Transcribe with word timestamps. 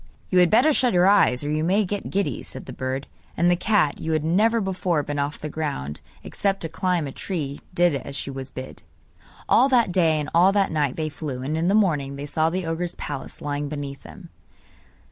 'You 0.31 0.39
had 0.39 0.49
better 0.49 0.73
shut 0.73 0.95
your 0.95 1.05
eyes 1.05 1.43
or 1.43 1.49
you 1.51 1.63
may 1.63 1.85
get 1.85 2.09
giddy,' 2.09 2.41
said 2.41 2.65
the 2.65 2.73
bird; 2.73 3.05
and 3.37 3.51
the 3.51 3.55
cat, 3.55 3.99
you 4.01 4.13
had 4.13 4.23
never 4.23 4.59
before 4.59 5.03
been 5.03 5.19
off 5.19 5.37
the 5.39 5.47
ground 5.47 6.01
except 6.23 6.61
to 6.61 6.69
climb 6.69 7.05
a 7.05 7.11
tree, 7.11 7.61
did 7.75 7.93
as 7.93 8.15
she 8.15 8.31
was 8.31 8.49
bid. 8.49 8.81
All 9.47 9.69
that 9.69 9.91
day 9.91 10.19
and 10.19 10.27
all 10.33 10.51
that 10.53 10.71
night 10.71 10.95
they 10.95 11.09
flew, 11.09 11.43
and 11.43 11.55
in 11.55 11.67
the 11.67 11.75
morning 11.75 12.15
they 12.15 12.25
saw 12.25 12.49
the 12.49 12.65
ogre's 12.65 12.95
palace 12.95 13.41
lying 13.43 13.69
beneath 13.69 14.01
them. 14.01 14.29